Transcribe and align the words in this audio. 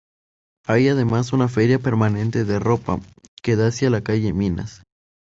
Hay 0.65 0.87
además 0.87 1.31
una 1.31 1.47
feria 1.47 1.77
permanente 1.77 2.43
de 2.43 2.57
ropa, 2.57 2.99
que 3.43 3.55
da 3.55 3.67
hacia 3.67 3.91
la 3.91 4.01
calle 4.01 4.33
Minas. 4.33 4.81